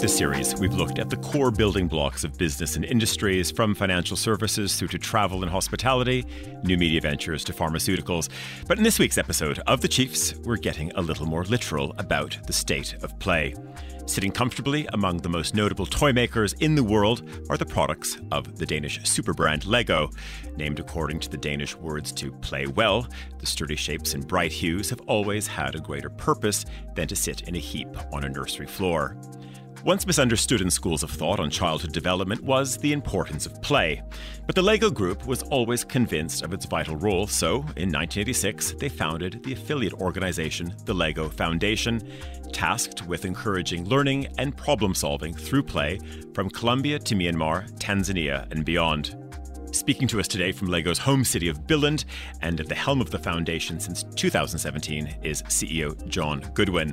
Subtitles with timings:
[0.00, 3.74] Throughout this series, we've looked at the core building blocks of business and industries, from
[3.74, 6.24] financial services through to travel and hospitality,
[6.62, 8.30] new media ventures to pharmaceuticals.
[8.66, 12.38] But in this week's episode of The Chiefs, we're getting a little more literal about
[12.46, 13.54] the state of play.
[14.06, 18.56] Sitting comfortably among the most notable toy makers in the world are the products of
[18.56, 20.08] the Danish superbrand Lego.
[20.56, 23.06] Named according to the Danish words to play well,
[23.38, 26.64] the sturdy shapes and bright hues have always had a greater purpose
[26.94, 29.14] than to sit in a heap on a nursery floor.
[29.84, 34.02] Once misunderstood in schools of thought on childhood development was the importance of play.
[34.46, 38.90] But the LEGO Group was always convinced of its vital role, so in 1986 they
[38.90, 42.06] founded the affiliate organization, the LEGO Foundation,
[42.52, 45.98] tasked with encouraging learning and problem solving through play
[46.34, 49.16] from Colombia to Myanmar, Tanzania, and beyond.
[49.72, 52.04] Speaking to us today from LEGO's home city of Billund
[52.42, 56.92] and at the helm of the foundation since 2017 is CEO John Goodwin.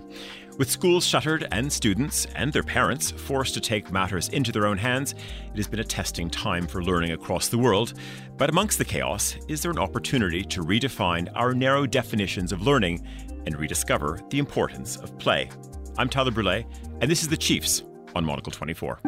[0.60, 4.78] With schools shuttered and students and their parents forced to take matters into their own
[4.78, 7.94] hands, it has been a testing time for learning across the world.
[8.38, 13.06] But amongst the chaos, is there an opportunity to redefine our narrow definitions of learning
[13.48, 15.50] and rediscover the importance of play?
[15.98, 16.66] I'm Tyler Brûlé,
[17.02, 17.84] and this is The Chiefs
[18.16, 19.00] on Monocle 24.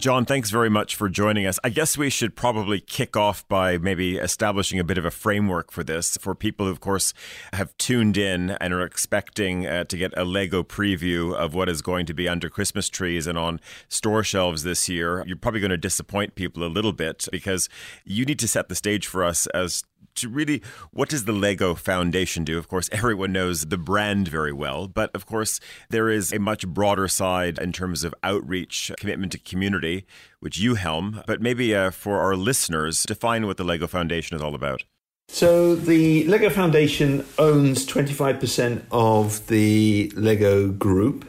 [0.00, 1.58] John, thanks very much for joining us.
[1.62, 5.70] I guess we should probably kick off by maybe establishing a bit of a framework
[5.70, 7.12] for this for people who, of course,
[7.52, 11.82] have tuned in and are expecting uh, to get a Lego preview of what is
[11.82, 15.22] going to be under Christmas trees and on store shelves this year.
[15.26, 17.68] You're probably going to disappoint people a little bit because
[18.06, 19.84] you need to set the stage for us as
[20.16, 22.58] to really what does the Lego Foundation do?
[22.58, 26.66] Of course, everyone knows the brand very well, but of course, there is a much
[26.66, 30.06] broader side in terms of outreach, commitment to community,
[30.40, 31.22] which you helm.
[31.26, 34.84] But maybe uh, for our listeners, define what the Lego Foundation is all about.
[35.28, 41.24] So, the Lego Foundation owns 25% of the Lego group.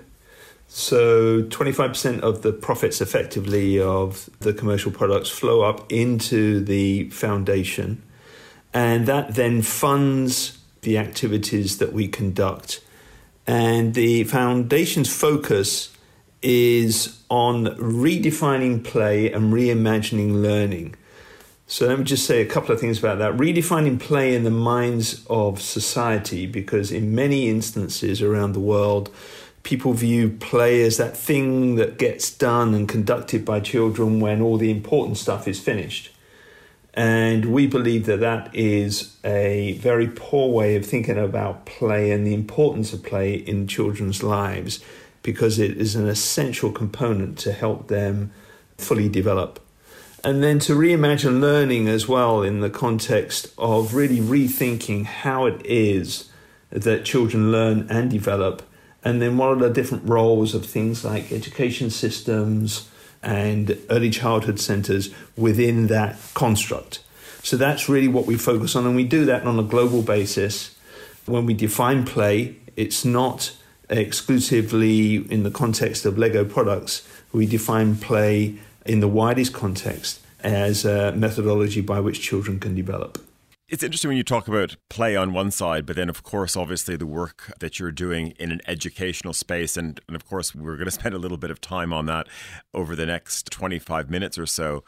[0.74, 8.02] So 25% of the profits effectively of the commercial products flow up into the foundation
[8.74, 12.82] and that then funds the activities that we conduct.
[13.48, 15.90] And the foundation's focus
[16.42, 20.96] is on redefining play and reimagining learning.
[21.68, 23.38] So let me just say a couple of things about that.
[23.38, 29.10] Redefining play in the minds of society, because in many instances around the world,
[29.64, 34.58] people view play as that thing that gets done and conducted by children when all
[34.58, 36.11] the important stuff is finished.
[36.94, 42.28] And we believe that that is a very poor way of thinking about play and
[42.28, 44.84] the importance of play in children's lives
[45.24, 48.32] because it is an essential component to help them
[48.78, 49.60] fully develop.
[50.24, 55.66] And then to reimagine learning as well in the context of really rethinking how it
[55.66, 56.30] is
[56.70, 58.62] that children learn and develop,
[59.04, 62.88] and then what are the different roles of things like education systems,
[63.24, 67.04] and early childhood centres within that construct.
[67.44, 70.76] So that's really what we focus on, and we do that on a global basis.
[71.26, 73.56] When we define play, it's not
[73.90, 77.08] exclusively in the context of Lego products.
[77.34, 83.18] We define play in the widest context as a methodology by which children can develop.
[83.72, 86.98] It's interesting when you talk about play on one side, but then, of course, obviously
[86.98, 89.78] the work that you're doing in an educational space.
[89.78, 92.28] And, and of course, we're going to spend a little bit of time on that
[92.74, 94.84] over the next 25 minutes or so.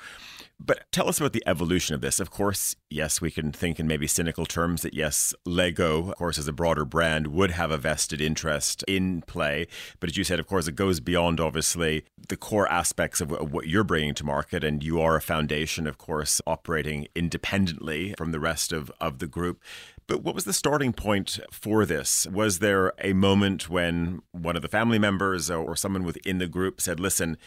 [0.59, 2.19] But tell us about the evolution of this.
[2.19, 6.37] Of course, yes, we can think in maybe cynical terms that yes, Lego, of course,
[6.37, 9.67] as a broader brand, would have a vested interest in play.
[9.99, 13.67] But as you said, of course, it goes beyond obviously the core aspects of what
[13.67, 14.63] you're bringing to market.
[14.63, 19.27] And you are a foundation, of course, operating independently from the rest of, of the
[19.27, 19.61] group.
[20.07, 22.27] But what was the starting point for this?
[22.27, 26.81] Was there a moment when one of the family members or someone within the group
[26.81, 27.37] said, listen,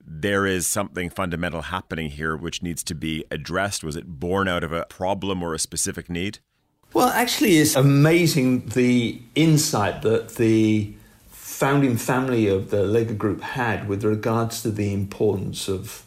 [0.00, 3.84] there is something fundamental happening here which needs to be addressed?
[3.84, 6.38] Was it born out of a problem or a specific need?
[6.94, 10.94] Well, actually, it's amazing the insight that the
[11.28, 16.05] founding family of the Lego Group had with regards to the importance of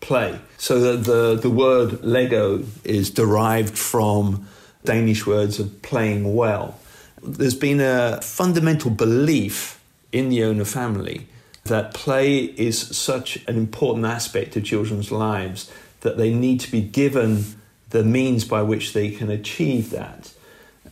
[0.00, 0.38] play.
[0.58, 4.48] So the, the, the word Lego is derived from
[4.84, 6.78] Danish words of playing well.
[7.22, 9.80] There's been a fundamental belief
[10.12, 11.26] in the owner family
[11.64, 16.80] that play is such an important aspect of children's lives that they need to be
[16.80, 17.44] given
[17.90, 20.32] the means by which they can achieve that.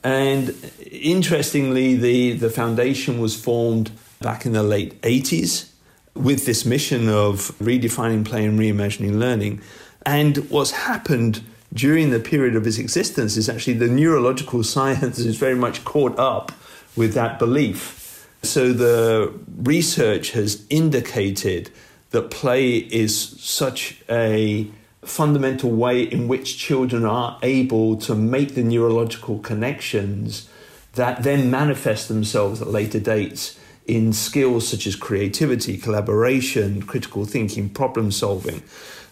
[0.03, 0.55] And
[0.91, 3.91] interestingly, the, the foundation was formed
[4.21, 5.71] back in the late 80s
[6.15, 9.61] with this mission of redefining play and reimagining learning.
[10.07, 15.37] And what's happened during the period of its existence is actually the neurological science is
[15.37, 16.53] very much caught up
[16.97, 18.05] with that belief
[18.45, 21.71] So the research has indicated
[22.11, 24.71] that play is such a
[25.03, 30.49] fundamental way in which children are able to make the neurological connections
[30.95, 37.69] that then manifest themselves at later dates in skills such as creativity, collaboration, critical thinking,
[37.69, 38.63] problem solving.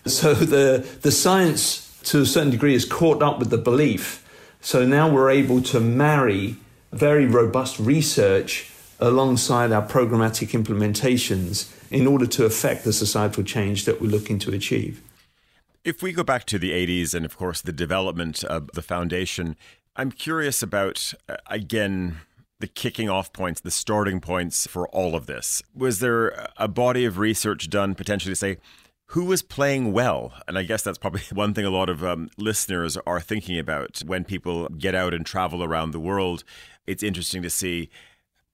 [0.06, 4.26] So the, the science, to a certain degree, is caught up with the belief.
[4.60, 6.56] So now we're able to marry
[6.92, 8.70] very robust research
[9.00, 14.52] alongside our programmatic implementations in order to affect the societal change that we're looking to
[14.52, 15.02] achieve.
[15.84, 19.56] If we go back to the 80s and, of course, the development of the foundation,
[19.96, 22.20] I'm curious about, uh, again,
[22.62, 25.64] the kicking off points, the starting points for all of this.
[25.74, 28.58] Was there a body of research done potentially to say,
[29.06, 30.32] who was playing well?
[30.46, 34.00] And I guess that's probably one thing a lot of um, listeners are thinking about
[34.06, 36.44] when people get out and travel around the world.
[36.86, 37.90] It's interesting to see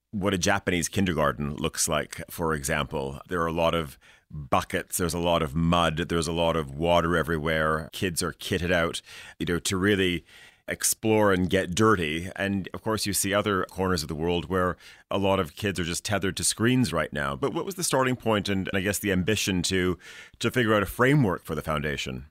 [0.09, 3.21] what a Japanese kindergarten looks like, for example.
[3.29, 3.99] There are a lot of
[4.31, 7.89] buckets, there's a lot of mud, there's a lot of water everywhere.
[7.93, 9.03] Kids are kitted out,
[9.37, 10.25] you know, to really
[10.69, 12.29] explore and get dirty.
[12.35, 14.77] And of course, you see other corners of the world where
[15.11, 17.35] a lot of kids are just tethered to screens right now.
[17.35, 19.97] But what was the starting point and, and I guess the ambition to
[20.39, 22.25] to figure out a framework for the foundation?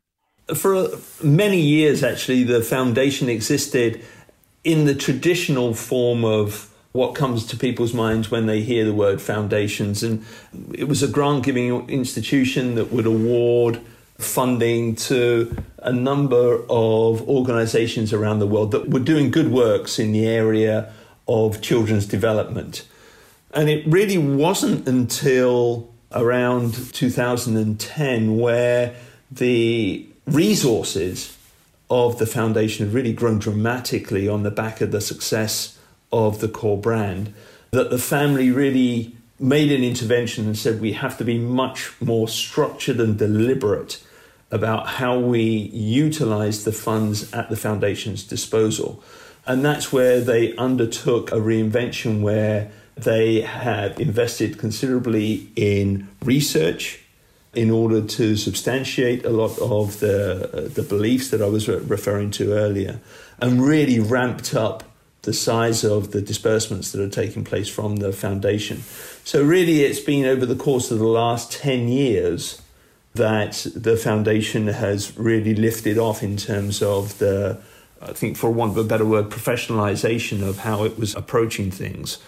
[0.55, 0.89] For uh,
[1.23, 4.03] many years, actually, the foundation existed
[4.65, 9.21] in the traditional form of what comes to people's minds when they hear the word
[9.21, 10.03] foundations.
[10.03, 10.25] And
[10.73, 13.81] it was a grant giving institution that would award
[14.19, 20.13] funding to a number of organizations around the world that were doing good works in
[20.13, 20.93] the area
[21.29, 22.87] of children's development.
[23.53, 28.95] And it really wasn't until around 2010 where
[29.31, 31.37] the resources
[31.91, 35.79] of the foundation have really grown dramatically on the back of the success
[36.13, 37.33] of the core brand
[37.71, 42.27] that the family really made an intervention and said we have to be much more
[42.27, 44.03] structured and deliberate
[44.51, 49.03] about how we utilize the funds at the foundation's disposal.
[49.47, 57.01] And that's where they undertook a reinvention where they have invested considerably in research
[57.55, 61.77] in order to substantiate a lot of the, uh, the beliefs that I was re-
[61.77, 63.01] referring to earlier
[63.41, 64.85] and really ramped up
[65.23, 68.83] the size of the disbursements that are taking place from the foundation.
[69.25, 72.63] So, really, it's been over the course of the last 10 years
[73.19, 77.61] that the foundation has really lifted off in terms of the,
[78.01, 82.19] I think, for want of a better word, professionalization of how it was approaching things.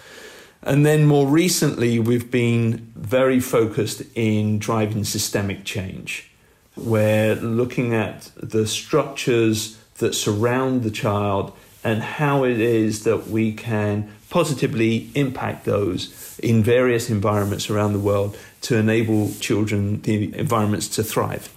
[0.63, 6.29] And then more recently, we've been very focused in driving systemic change.
[6.77, 11.53] We're looking at the structures that surround the child
[11.83, 17.99] and how it is that we can positively impact those in various environments around the
[17.99, 21.49] world to enable children the environments to thrive.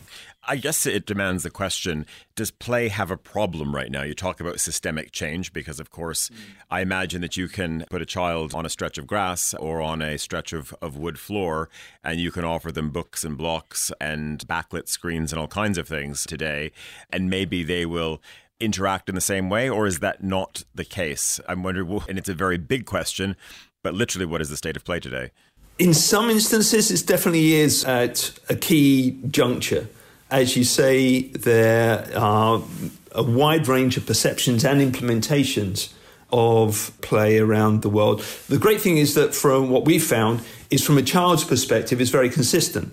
[0.47, 2.07] I guess it demands the question
[2.37, 4.03] Does play have a problem right now?
[4.03, 6.37] You talk about systemic change because, of course, mm.
[6.71, 10.03] I imagine that you can put a child on a stretch of grass or on
[10.03, 11.69] a stretch of, of wood floor
[12.03, 15.89] and you can offer them books and blocks and backlit screens and all kinds of
[15.89, 16.73] things today.
[17.11, 18.21] And maybe they will
[18.61, 21.41] interact in the same way, or is that not the case?
[21.49, 23.37] I'm wondering, and it's a very big question,
[23.83, 25.31] but literally, what is the state of play today?
[25.79, 29.89] In some instances, it definitely is at a key juncture.
[30.31, 32.63] As you say, there are
[33.11, 35.93] a wide range of perceptions and implementations
[36.33, 38.21] of play around the world.
[38.49, 42.11] The great thing is that from what we've found is from a child's perspective is
[42.11, 42.93] very consistent.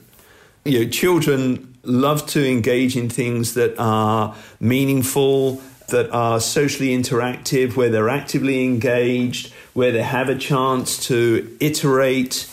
[0.65, 7.75] You know, children love to engage in things that are meaningful, that are socially interactive,
[7.75, 12.47] where they're actively engaged, where they have a chance to iterate,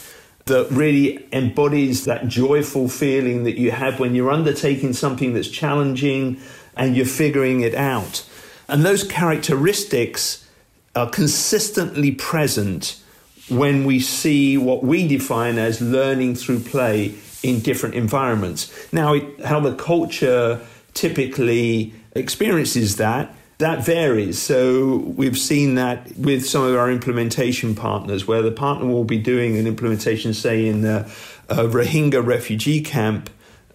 [0.49, 6.41] that really embodies that joyful feeling that you have when you're undertaking something that's challenging
[6.77, 8.27] and you're figuring it out.
[8.69, 10.47] And those characteristics
[10.95, 13.01] are consistently present
[13.49, 18.93] when we see what we define as learning through play in different environments.
[18.93, 20.61] Now, it, how the culture
[20.95, 24.41] typically experiences that that varies.
[24.41, 29.19] So we've seen that with some of our implementation partners, where the partner will be
[29.19, 31.01] doing an implementation, say in the
[31.49, 33.31] uh, Rohingya refugee camp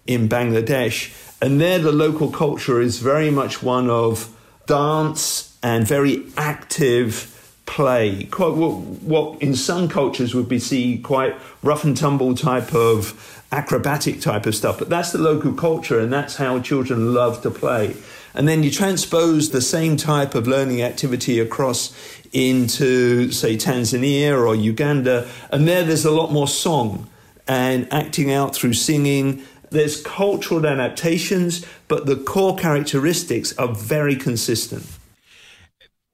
[0.06, 4.34] in Bangladesh, and there the local culture is very much one of
[4.66, 7.30] dance and very active
[7.66, 8.72] play, quite what,
[9.02, 14.46] what in some cultures would be see quite rough and tumble type of acrobatic type
[14.46, 14.78] of stuff.
[14.78, 17.96] But that's the local culture, and that's how children love to play.
[18.34, 21.94] And then you transpose the same type of learning activity across
[22.32, 27.08] into, say, Tanzania or Uganda, and there there's a lot more song
[27.46, 29.44] and acting out through singing.
[29.70, 34.84] There's cultural adaptations, but the core characteristics are very consistent.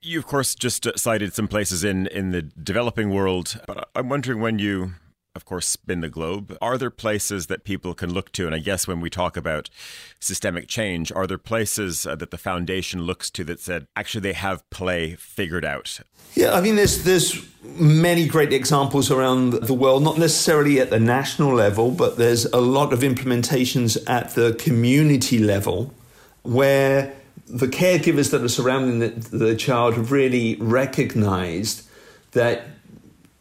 [0.02, 4.40] You, of course, just cited some places in, in the developing world, but I'm wondering
[4.40, 4.94] when you
[5.34, 6.56] of course, spin the globe.
[6.60, 8.46] Are there places that people can look to?
[8.46, 9.70] And I guess when we talk about
[10.18, 14.32] systemic change, are there places uh, that the foundation looks to that said actually they
[14.32, 16.00] have play figured out?
[16.34, 21.00] Yeah, I mean, there's there's many great examples around the world, not necessarily at the
[21.00, 25.94] national level, but there's a lot of implementations at the community level
[26.42, 27.12] where
[27.46, 31.86] the caregivers that are surrounding the, the child have really recognized
[32.32, 32.64] that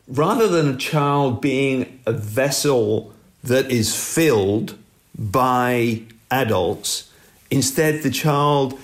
[0.09, 3.13] rather than a child being a vessel
[3.43, 4.77] that is filled
[5.17, 6.01] by
[6.31, 7.11] adults,
[7.49, 8.77] instead the child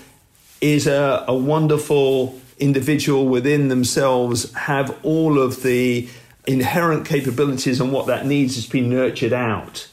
[0.60, 6.08] is a, a wonderful individual within themselves, have all of the
[6.46, 9.88] inherent capabilities and what that needs has been nurtured out.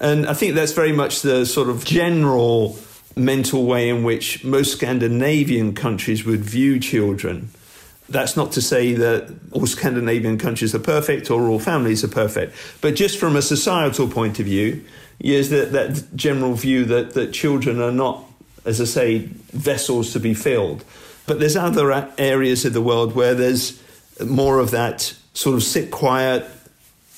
[0.00, 2.78] And I think that's very much the sort of general
[3.16, 7.50] mental way in which most Scandinavian countries would view children.
[8.08, 12.56] That's not to say that all Scandinavian countries are perfect or all families are perfect,
[12.80, 14.82] but just from a societal point of view,
[15.20, 18.24] is that, that general view that, that children are not,
[18.64, 19.18] as I say,
[19.52, 20.84] vessels to be filled.
[21.26, 23.82] But there's other areas of the world where there's
[24.24, 26.46] more of that sort of sit quiet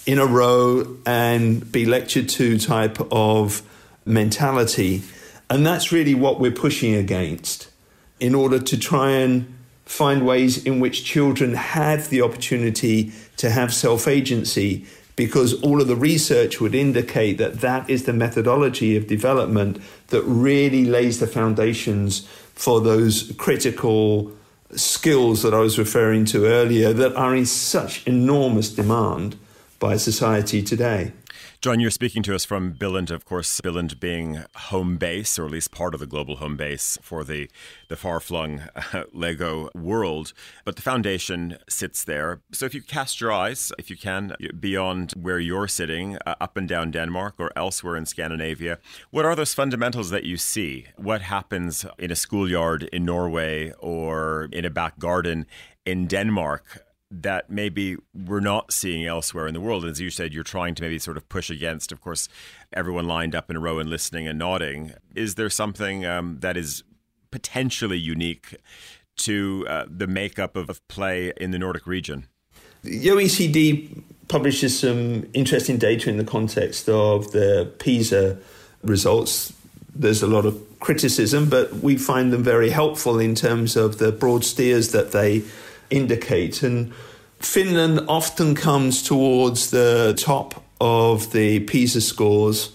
[0.07, 3.63] in a row and be lectured to type of
[4.05, 5.03] mentality.
[5.49, 7.71] And that's really what we're pushing against
[8.19, 9.55] in order to try and
[9.91, 15.89] find ways in which children have the opportunity to have self agency because all of
[15.89, 21.27] the research would indicate that that is the methodology of development that really lays the
[21.27, 22.21] foundations
[22.55, 24.31] for those critical
[24.77, 29.37] skills that I was referring to earlier that are in such enormous demand
[29.81, 31.11] by society today.
[31.61, 35.51] John, you're speaking to us from Billund, of course, Billund being home base, or at
[35.51, 37.51] least part of the global home base for the,
[37.89, 38.63] the far flung
[38.95, 40.33] uh, Lego world.
[40.65, 42.41] But the foundation sits there.
[42.51, 46.57] So if you cast your eyes, if you can, beyond where you're sitting, uh, up
[46.57, 48.79] and down Denmark or elsewhere in Scandinavia,
[49.11, 50.87] what are those fundamentals that you see?
[50.97, 55.45] What happens in a schoolyard in Norway or in a back garden
[55.85, 56.87] in Denmark?
[57.11, 59.83] That maybe we're not seeing elsewhere in the world.
[59.83, 62.29] And as you said, you're trying to maybe sort of push against, of course,
[62.73, 64.93] everyone lined up in a row and listening and nodding.
[65.15, 66.85] Is there something um, that is
[67.31, 68.57] potentially unique
[69.17, 72.27] to uh, the makeup of, of play in the Nordic region?
[72.83, 78.39] The OECD publishes some interesting data in the context of the PISA
[78.83, 79.53] results.
[79.95, 84.13] There's a lot of criticism, but we find them very helpful in terms of the
[84.13, 85.43] broad steers that they
[85.91, 86.63] indicate.
[86.63, 86.93] And
[87.39, 92.73] Finland often comes towards the top of the PISA scores.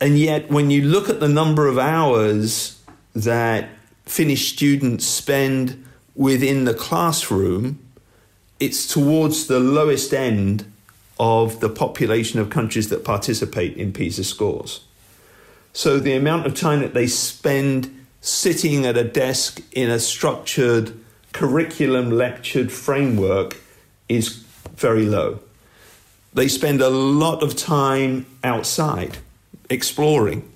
[0.00, 2.80] And yet, when you look at the number of hours
[3.14, 3.68] that
[4.04, 5.84] Finnish students spend
[6.14, 7.78] within the classroom,
[8.58, 10.70] it's towards the lowest end
[11.18, 14.80] of the population of countries that participate in PISA scores.
[15.72, 20.98] So, the amount of time that they spend sitting at a desk in a structured
[21.32, 23.56] curriculum lectured framework
[24.08, 24.44] is
[24.76, 25.40] very low.
[26.34, 29.18] They spend a lot of time outside
[29.68, 30.48] exploring,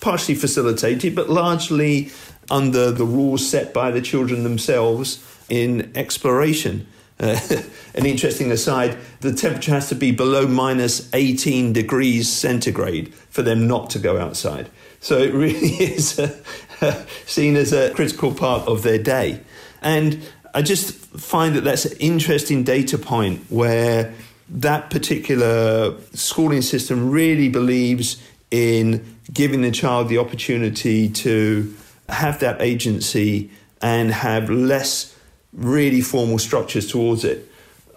[0.00, 2.10] partially facilitated, but largely
[2.50, 6.86] under the rules set by the children themselves in exploration.
[7.18, 7.38] Uh,
[7.94, 13.66] an interesting aside the temperature has to be below minus 18 degrees centigrade for them
[13.66, 14.68] not to go outside.
[15.00, 19.40] So it really is uh, seen as a critical part of their day.
[19.84, 24.14] And I just find that that's an interesting data point where
[24.48, 31.74] that particular schooling system really believes in giving the child the opportunity to
[32.08, 33.50] have that agency
[33.80, 35.16] and have less
[35.52, 37.50] really formal structures towards it.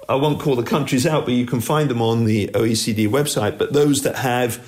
[0.09, 3.57] I won't call the countries out, but you can find them on the OECD website.
[3.57, 4.65] But those that have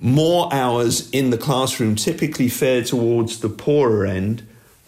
[0.00, 4.46] more hours in the classroom typically fare towards the poorer end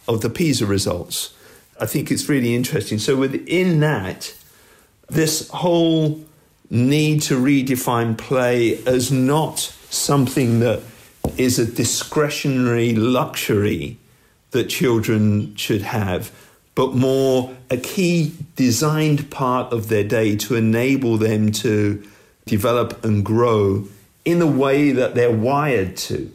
[0.08, 1.34] of the PISA results.
[1.80, 2.98] I think it's really interesting.
[2.98, 4.34] So within that,
[5.08, 6.24] this whole
[6.68, 10.82] need to redefine play as not something that
[11.36, 13.96] is a discretionary luxury
[14.50, 16.30] that children should have,
[16.74, 22.06] but more a key designed part of their day to enable them to
[22.46, 23.86] develop and grow
[24.24, 26.30] in the way that they're wired to.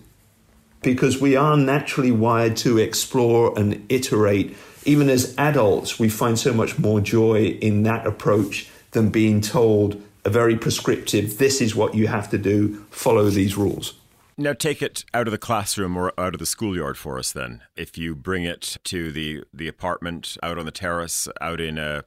[0.86, 4.56] Because we are naturally wired to explore and iterate.
[4.86, 10.02] Even as adults, we find so much more joy in that approach than being told
[10.24, 13.96] a very prescriptive, this is what you have to do, follow these rules.
[14.38, 17.64] Now, take it out of the classroom or out of the schoolyard for us then.
[17.76, 22.04] If you bring it to the, the apartment, out on the terrace, out in a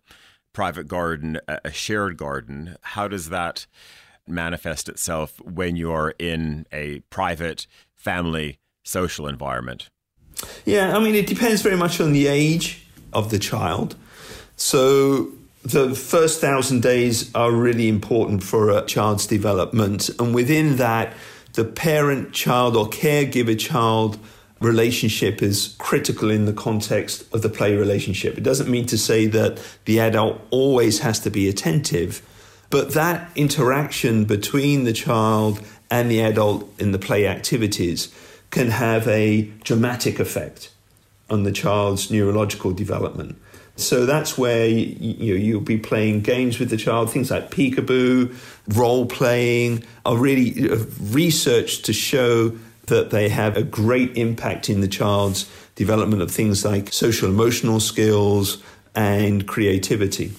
[0.53, 3.67] private garden, a shared garden, how does that
[4.27, 7.67] manifest itself when you are in a private
[7.97, 8.59] family
[8.89, 9.89] social environment?
[10.65, 13.97] Yeah, I mean, it depends very much on the age of the child.
[14.57, 20.09] So, the first thousand days are really important for a child's development.
[20.19, 21.15] And within that,
[21.55, 24.19] the parent child or caregiver child
[24.61, 28.39] relationship is critical in the context of the play relationship.
[28.39, 32.23] It doesn't mean to say that the adult always has to be attentive,
[32.71, 38.13] but that interaction between the child and the adult in the play activities
[38.51, 40.71] can have a dramatic effect
[41.31, 43.41] on the child's neurological development.
[43.77, 47.11] So that's where you, know, you'll be playing games with the child.
[47.11, 48.35] Things like peekaboo,
[48.77, 54.81] role playing are really uh, researched to show that they have a great impact in
[54.81, 58.61] the child's development of things like social emotional skills
[58.97, 60.33] and creativity.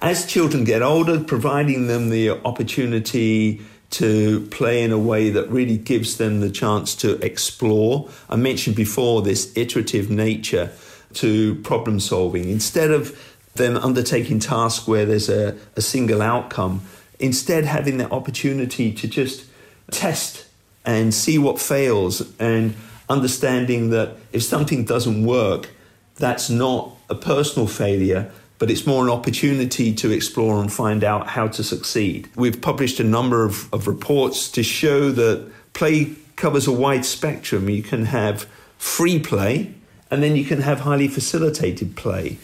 [0.00, 5.78] As children get older, providing them the opportunity to play in a way that really
[5.78, 8.08] gives them the chance to explore.
[8.28, 10.72] I mentioned before this iterative nature
[11.14, 12.48] to problem solving.
[12.48, 13.18] Instead of
[13.54, 16.82] them undertaking tasks where there's a, a single outcome,
[17.18, 19.44] instead having the opportunity to just
[19.90, 20.46] test
[20.84, 22.74] and see what fails and
[23.08, 25.70] understanding that if something doesn't work,
[26.16, 31.28] that's not a personal failure, but it's more an opportunity to explore and find out
[31.28, 32.28] how to succeed.
[32.36, 37.68] We've published a number of, of reports to show that play covers a wide spectrum.
[37.68, 38.46] You can have
[38.78, 39.74] free play,
[40.10, 42.38] and then you can have highly facilitated play.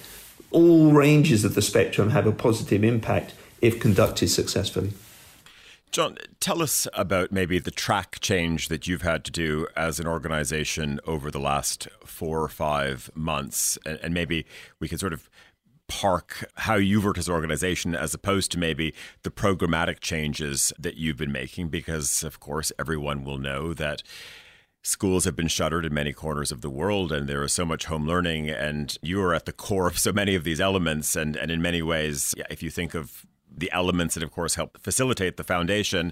[0.50, 4.92] All ranges of the spectrum have a positive impact if conducted successfully.
[5.92, 10.06] John, tell us about maybe the track change that you've had to do as an
[10.06, 13.78] organization over the last four or five months.
[13.84, 14.46] And, maybe
[14.80, 15.28] we can sort of
[16.00, 21.32] park how as an organization as opposed to maybe the programmatic changes that you've been
[21.32, 24.02] making, because of course, everyone will know that
[24.82, 27.84] schools have been shuttered in many corners of the world and there is so much
[27.84, 31.14] home learning and you are at the core of so many of these elements.
[31.14, 34.54] And, and in many ways yeah, if you think of the elements that of course
[34.54, 36.10] help facilitate the foundation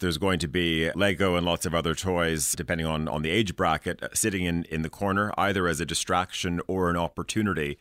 [0.00, 3.54] there's going to be lego and lots of other toys depending on, on the age
[3.54, 7.78] bracket sitting in, in the corner either as a distraction or an opportunity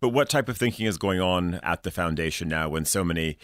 [0.00, 3.38] but what type of thinking is going on at the foundation now when so many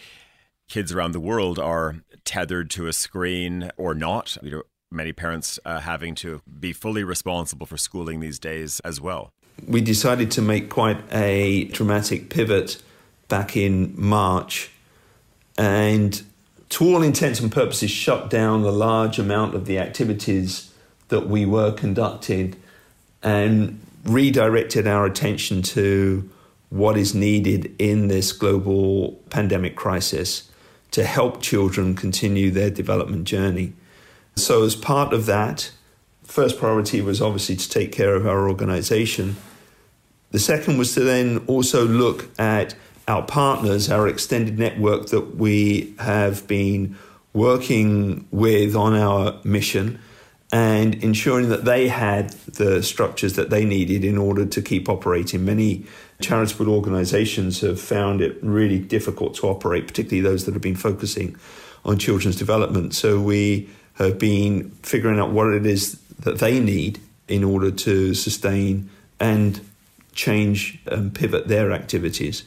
[0.67, 5.59] kids around the world are tethered to a screen or not you know many parents
[5.65, 9.31] uh, having to be fully responsible for schooling these days as well.
[9.67, 12.81] We decided to make quite a dramatic pivot
[13.27, 14.71] back in March
[15.57, 16.21] and,
[16.69, 20.71] to all intents and purposes, shut down a large amount of the activities
[21.09, 22.55] that we were conducting
[23.23, 26.29] and redirected our attention to
[26.69, 30.49] what is needed in this global pandemic crisis
[30.91, 33.73] to help children continue their development journey.
[34.35, 35.71] So, as part of that,
[36.23, 39.37] first priority was obviously to take care of our organization.
[40.31, 42.75] The second was to then also look at
[43.07, 46.97] our partners, our extended network that we have been
[47.33, 49.99] working with on our mission
[50.51, 55.43] and ensuring that they had the structures that they needed in order to keep operating.
[55.43, 55.85] Many
[56.21, 61.35] charitable organizations have found it really difficult to operate, particularly those that have been focusing
[61.83, 62.95] on children's development.
[62.95, 68.13] So we have been figuring out what it is that they need in order to
[68.13, 69.59] sustain and
[70.13, 72.43] change and pivot their activities.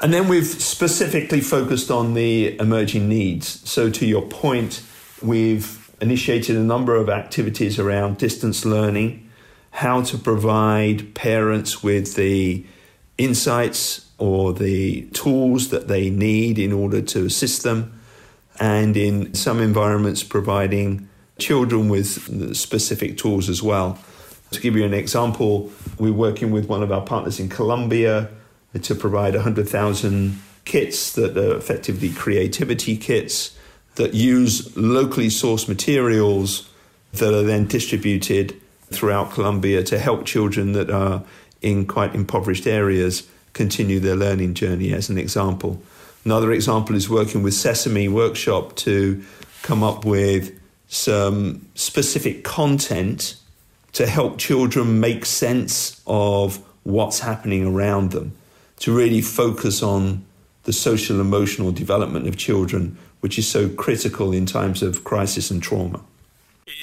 [0.00, 3.68] And then we've specifically focused on the emerging needs.
[3.68, 4.82] So, to your point,
[5.20, 9.28] we've initiated a number of activities around distance learning,
[9.70, 12.64] how to provide parents with the
[13.16, 18.00] insights or the tools that they need in order to assist them
[18.60, 21.08] and in some environments providing
[21.38, 23.98] children with specific tools as well.
[24.50, 28.30] To give you an example, we're working with one of our partners in Colombia
[28.80, 33.56] to provide 100,000 kits that are effectively creativity kits
[33.98, 36.68] that use locally sourced materials
[37.12, 38.58] that are then distributed
[38.90, 41.22] throughout Colombia to help children that are
[41.60, 45.82] in quite impoverished areas continue their learning journey, as an example.
[46.24, 49.22] Another example is working with Sesame Workshop to
[49.62, 53.34] come up with some specific content
[53.92, 58.32] to help children make sense of what's happening around them,
[58.78, 60.24] to really focus on
[60.64, 65.62] the social emotional development of children, which is so critical in times of crisis and
[65.62, 66.02] trauma.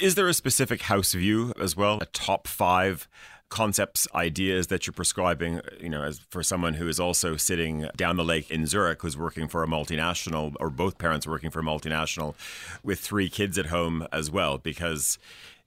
[0.00, 1.98] Is there a specific house view as well?
[2.00, 3.08] A top five
[3.48, 8.16] concepts, ideas that you're prescribing, you know, as for someone who is also sitting down
[8.16, 11.62] the lake in Zurich, who's working for a multinational, or both parents working for a
[11.62, 12.34] multinational,
[12.82, 15.18] with three kids at home as well, because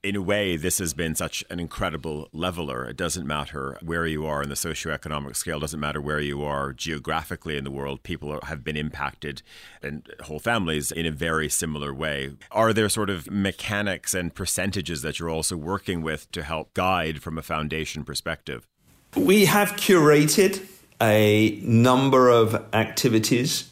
[0.01, 2.85] in a way, this has been such an incredible leveler.
[2.85, 6.71] It doesn't matter where you are in the socioeconomic scale, doesn't matter where you are
[6.71, 9.41] geographically in the world, people have been impacted
[9.83, 12.31] and whole families in a very similar way.
[12.51, 17.21] Are there sort of mechanics and percentages that you're also working with to help guide
[17.21, 18.65] from a foundation perspective?
[19.17, 20.65] We have curated
[21.01, 23.69] a number of activities,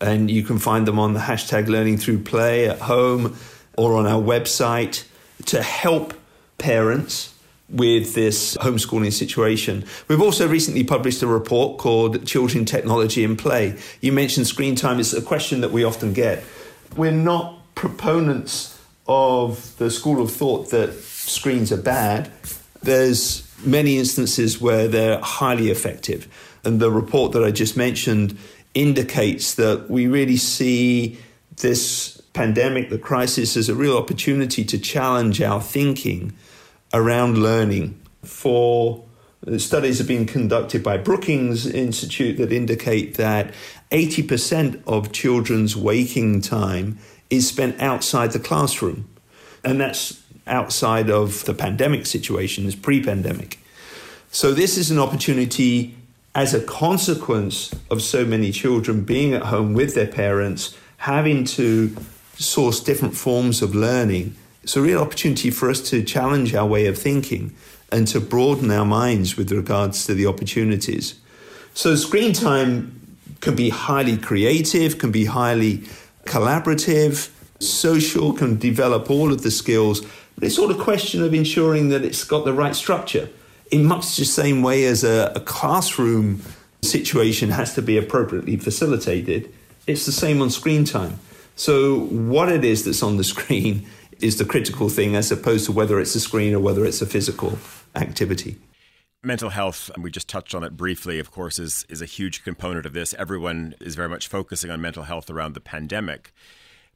[0.00, 3.36] and you can find them on the hashtag learning through play at home
[3.76, 5.04] or on our website
[5.46, 6.14] to help
[6.58, 7.34] parents
[7.68, 9.84] with this homeschooling situation.
[10.08, 13.78] We've also recently published a report called Children, Technology and Play.
[14.00, 16.42] You mentioned screen time, it's a question that we often get.
[16.96, 22.30] We're not proponents of the school of thought that screens are bad.
[22.82, 26.26] There's many instances where they're highly effective.
[26.64, 28.36] And the report that I just mentioned
[28.74, 31.18] indicates that we really see
[31.56, 36.32] this pandemic, the crisis, as a real opportunity to challenge our thinking
[36.94, 38.00] around learning.
[38.22, 39.04] For
[39.44, 43.52] uh, studies have been conducted by Brookings Institute that indicate that
[43.90, 49.08] 80% of children's waking time is spent outside the classroom.
[49.64, 53.58] And that's outside of the pandemic situation, is pre pandemic.
[54.30, 55.96] So, this is an opportunity
[56.36, 61.96] as a consequence of so many children being at home with their parents, having to
[62.38, 64.36] source different forms of learning.
[64.62, 67.54] It's a real opportunity for us to challenge our way of thinking
[67.90, 71.18] and to broaden our minds with regards to the opportunities.
[71.74, 75.78] So, screen time can be highly creative, can be highly
[76.24, 80.00] collaborative, social, can develop all of the skills,
[80.34, 83.28] but it's all a question of ensuring that it's got the right structure.
[83.70, 86.42] In much the same way as a, a classroom
[86.82, 89.52] situation has to be appropriately facilitated,
[89.86, 91.18] it's the same on screen time.
[91.58, 93.84] So, what it is that's on the screen
[94.20, 97.06] is the critical thing as opposed to whether it's a screen or whether it's a
[97.06, 97.58] physical
[97.96, 98.58] activity.
[99.24, 102.44] Mental health, and we just touched on it briefly, of course, is, is a huge
[102.44, 103.12] component of this.
[103.14, 106.32] Everyone is very much focusing on mental health around the pandemic.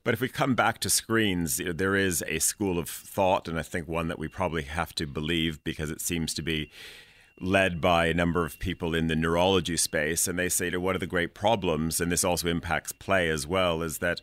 [0.05, 3.63] But if we come back to screens, there is a school of thought, and I
[3.63, 6.71] think one that we probably have to believe because it seems to be
[7.41, 10.95] led by a number of people in the neurology space, and they say that one
[10.95, 14.21] of the great problems, and this also impacts play as well, is that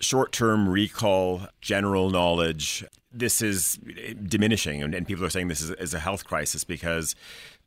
[0.00, 3.78] short term recall, general knowledge, this is
[4.22, 4.82] diminishing.
[4.82, 7.14] And, and people are saying this is, is, a health crisis because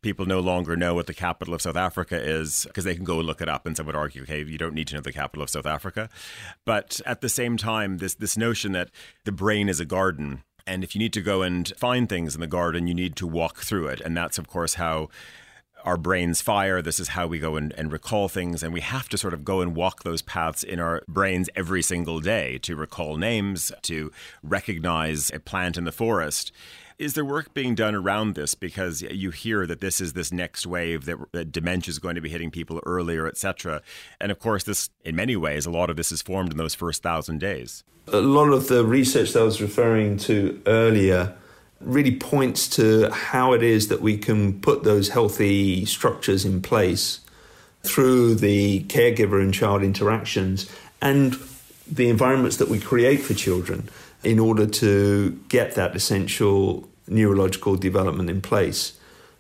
[0.02, 3.18] people no longer know what the capital of South Africa is because they can go
[3.18, 3.66] look it up.
[3.66, 6.10] And some would argue, okay, you don't need to know the capital of South Africa.
[6.66, 8.92] But at the same time, this, this notion that
[9.26, 12.42] the brain is a garden and if you need to go and find things in
[12.42, 14.00] the garden, you need to walk through it.
[14.02, 15.10] And that's, of course, how
[15.84, 16.82] our brains fire.
[16.82, 18.62] This is how we go and, and, recall things.
[18.62, 21.82] And we have to sort of go and walk those paths in our brains every
[21.82, 24.12] single day to recall names, to
[24.44, 26.52] recognize a plant in the forest.
[27.00, 28.56] Is there work being done around this?
[28.56, 32.22] Because you hear that this is this next wave that, that dementia is going to
[32.22, 33.82] be hitting people earlier, etc.
[34.20, 36.76] And of course, this, in many ways, a lot of this is formed in those
[36.76, 37.84] first thousand days
[38.14, 41.36] a lot of the research that I was referring to earlier
[41.80, 47.22] really points to how it is that we can put those healthy structures in place
[47.84, 50.70] through the caregiver and child interactions
[51.02, 51.38] and
[51.90, 53.90] the environments that we create for children
[54.24, 58.94] in order to get that essential neurological development in place.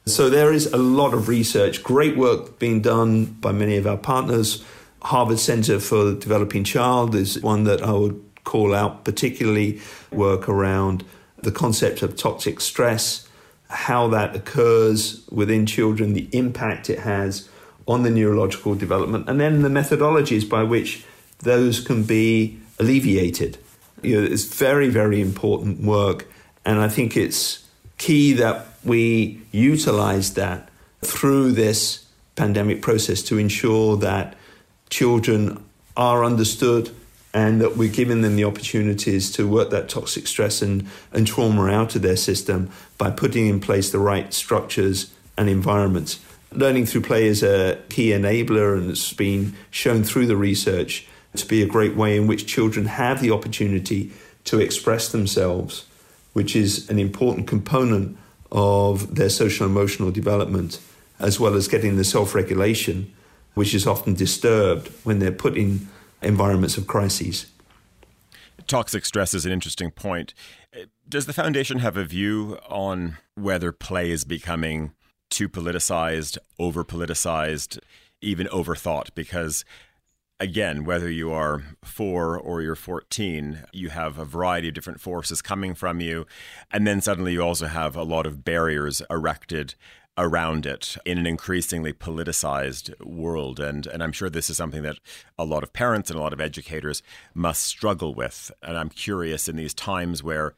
[0.05, 3.97] So there is a lot of research, great work being done by many of our
[3.97, 4.63] partners.
[5.03, 9.79] Harvard Center for the Developing Child is one that I would call out, particularly
[10.12, 11.05] work around
[11.41, 13.27] the concept of toxic stress,
[13.69, 17.47] how that occurs within children, the impact it has
[17.88, 21.03] on the neurological development, and then the methodologies by which
[21.39, 23.58] those can be alleviated.
[24.01, 26.27] You know, it's very, very important work,
[26.69, 27.65] and I think it's
[27.97, 30.69] key that we utilize that
[31.01, 32.05] through this
[32.36, 34.36] pandemic process to ensure that
[34.91, 35.63] children
[35.97, 36.91] are understood
[37.34, 41.65] and that we're giving them the opportunities to work that toxic stress and, and trauma
[41.71, 46.19] out of their system by putting in place the right structures and environments.
[46.51, 51.47] Learning through play is a key enabler and it's been shown through the research to
[51.47, 54.12] be a great way in which children have the opportunity
[54.43, 55.86] to express themselves,
[56.39, 58.17] which is an important component
[58.49, 60.80] of their social emotional development,
[61.19, 63.13] as well as getting the self regulation,
[63.56, 65.89] which is often disturbed when they're put in
[66.21, 67.47] environments of crises.
[68.67, 70.34] Toxic stress is an interesting point.
[71.10, 74.93] Does the foundation have a view on whether play is becoming
[75.30, 77.80] too politicized, over politicized,
[78.21, 79.10] even overthought?
[79.13, 79.65] Because
[80.39, 85.41] again, whether you are four or you're 14, you have a variety of different forces
[85.41, 86.25] coming from you.
[86.71, 89.75] And then suddenly you also have a lot of barriers erected
[90.17, 93.60] around it in an increasingly politicized world.
[93.60, 94.99] And, and I'm sure this is something that
[95.38, 97.02] a lot of parents and a lot of educators
[97.34, 98.52] must struggle with.
[98.62, 100.56] And I'm curious in these times where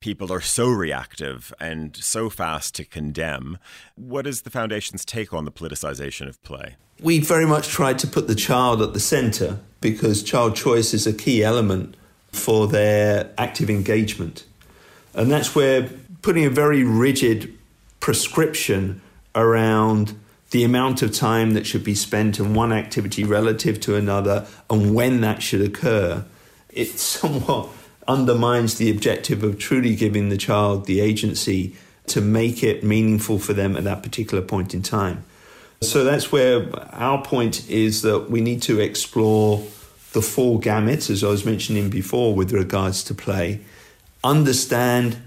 [0.00, 3.58] people are so reactive and so fast to condemn.
[3.94, 6.76] What is the Foundation's take on the politicization of play?
[7.00, 11.06] We very much tried to put the child at the centre because child choice is
[11.06, 11.96] a key element
[12.32, 14.44] for their active engagement.
[15.14, 15.88] And that's where
[16.22, 17.56] putting a very rigid
[18.00, 19.00] prescription
[19.34, 20.18] around
[20.50, 24.94] the amount of time that should be spent on one activity relative to another and
[24.94, 26.24] when that should occur,
[26.70, 27.68] it somewhat
[28.08, 33.52] undermines the objective of truly giving the child the agency to make it meaningful for
[33.52, 35.22] them at that particular point in time.
[35.82, 39.58] So that's where our point is that we need to explore
[40.12, 43.60] the full gamut, as I was mentioning before, with regards to play,
[44.24, 45.18] understand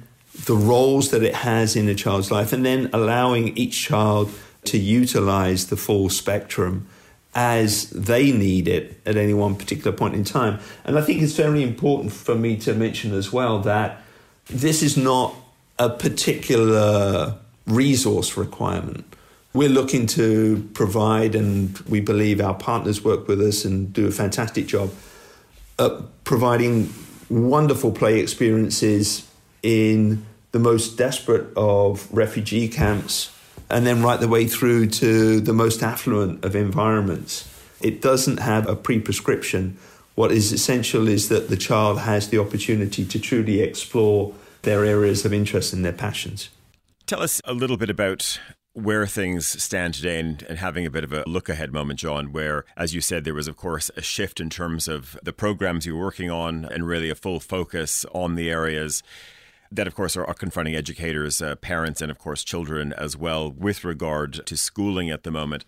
[0.46, 4.32] the roles that it has in a child's life, and then allowing each child
[4.66, 6.88] to utilize the full spectrum
[7.34, 10.60] as they need it at any one particular point in time.
[10.84, 14.02] And I think it's very important for me to mention as well that
[14.48, 15.34] this is not
[15.80, 19.06] a particular resource requirement.
[19.54, 24.12] We're looking to provide, and we believe our partners work with us and do a
[24.12, 24.92] fantastic job
[25.80, 26.94] at providing
[27.30, 29.28] wonderful play experiences
[29.64, 33.32] in the most desperate of refugee camps
[33.72, 37.48] and then right the way through to the most affluent of environments.
[37.82, 39.78] It doesn't have a pre prescription.
[40.16, 45.26] What is essential is that the child has the opportunity to truly explore their areas
[45.26, 46.50] of interest and their passions.
[47.08, 48.40] Tell us a little bit about
[48.74, 52.32] where things stand today and, and, having a bit of a look ahead moment, John,
[52.32, 55.86] where, as you said, there was, of course, a shift in terms of the programs
[55.86, 59.04] you were working on and really a full focus on the areas
[59.72, 63.52] that, of course, are, are confronting educators, uh, parents, and, of course, children as well
[63.52, 65.66] with regard to schooling at the moment.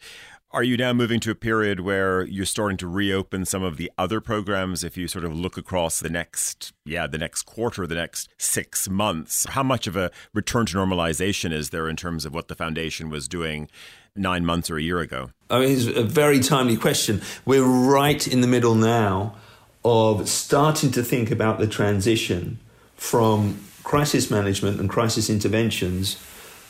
[0.51, 3.91] Are you now moving to a period where you're starting to reopen some of the
[3.97, 4.83] other programs?
[4.83, 8.87] If you sort of look across the next, yeah, the next quarter, the next six
[8.87, 12.55] months, how much of a return to normalization is there in terms of what the
[12.55, 13.67] foundation was doing
[14.15, 15.31] nine months or a year ago?
[15.49, 17.23] I mean, it's a very timely question.
[17.45, 19.35] We're right in the middle now
[19.83, 22.59] of starting to think about the transition
[22.95, 26.15] from crisis management and crisis interventions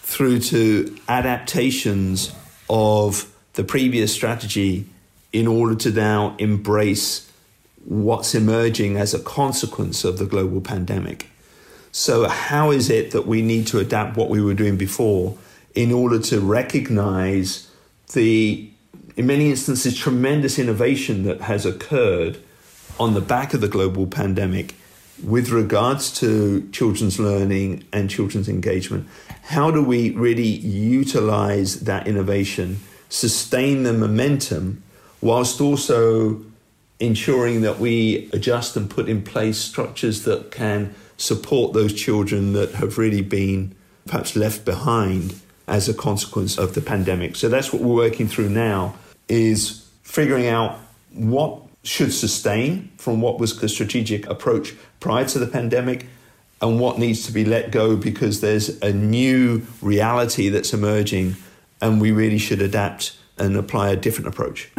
[0.02, 2.34] through to adaptations
[2.70, 4.86] of the previous strategy
[5.32, 7.32] in order to now embrace
[7.86, 11.28] what's emerging as a consequence of the global pandemic.
[11.92, 15.38] So, how is it that we need to adapt what we were doing before
[15.76, 17.70] in order to recognize
[18.14, 18.70] the,
[19.16, 22.38] in many instances, tremendous innovation that has occurred
[23.00, 24.76] on the back of the global pandemic
[25.22, 29.08] with regards to children's learning and children's engagement,
[29.44, 34.82] how do we really utilize that innovation, sustain the momentum,
[35.22, 36.42] whilst also
[37.00, 42.72] ensuring that we adjust and put in place structures that can support those children that
[42.76, 47.36] have really been perhaps left behind as a consequence of the pandemic.
[47.36, 48.96] So that's what we're working through now
[49.30, 50.80] is figuring out
[51.14, 56.06] what should sustain from what was the strategic approach prior to the pandemic
[56.62, 61.36] and what needs to be let go because there's a new reality that's emerging
[61.82, 64.72] and we really should adapt and apply a different approach.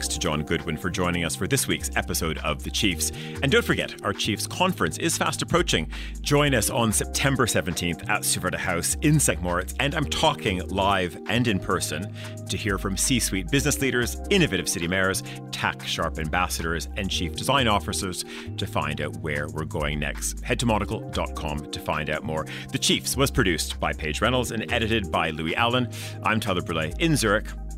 [0.00, 3.12] Thanks to John Goodwin for joining us for this week's episode of The Chiefs.
[3.42, 5.90] And don't forget, our Chiefs conference is fast approaching.
[6.22, 9.42] Join us on September 17th at Suvretta House in St.
[9.42, 12.14] Moritz, and I'm talking live and in person
[12.48, 17.36] to hear from C suite business leaders, innovative city mayors, tax sharp ambassadors, and chief
[17.36, 18.24] design officers
[18.56, 20.42] to find out where we're going next.
[20.42, 22.46] Head to monocle.com to find out more.
[22.72, 25.90] The Chiefs was produced by Paige Reynolds and edited by Louis Allen.
[26.22, 27.48] I'm Tyler Brûlé in Zurich.